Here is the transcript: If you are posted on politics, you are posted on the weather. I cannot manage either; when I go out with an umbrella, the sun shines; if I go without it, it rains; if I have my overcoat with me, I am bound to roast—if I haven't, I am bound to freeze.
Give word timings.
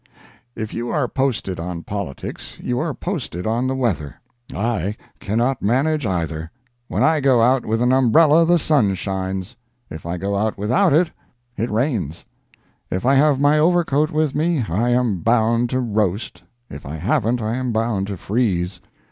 If 0.55 0.73
you 0.73 0.89
are 0.89 1.07
posted 1.07 1.59
on 1.59 1.83
politics, 1.83 2.57
you 2.59 2.79
are 2.79 2.95
posted 2.95 3.45
on 3.45 3.67
the 3.67 3.75
weather. 3.75 4.15
I 4.51 4.95
cannot 5.19 5.61
manage 5.61 6.07
either; 6.07 6.49
when 6.87 7.03
I 7.03 7.19
go 7.19 7.39
out 7.39 7.67
with 7.67 7.83
an 7.83 7.91
umbrella, 7.93 8.43
the 8.43 8.57
sun 8.57 8.95
shines; 8.95 9.55
if 9.91 10.03
I 10.07 10.17
go 10.17 10.51
without 10.57 10.91
it, 10.91 11.11
it 11.55 11.69
rains; 11.69 12.25
if 12.89 13.05
I 13.05 13.13
have 13.13 13.39
my 13.39 13.59
overcoat 13.59 14.09
with 14.09 14.33
me, 14.33 14.65
I 14.67 14.89
am 14.89 15.19
bound 15.19 15.69
to 15.69 15.79
roast—if 15.79 16.83
I 16.83 16.95
haven't, 16.95 17.39
I 17.39 17.53
am 17.57 17.71
bound 17.71 18.07
to 18.07 18.17
freeze. 18.17 18.81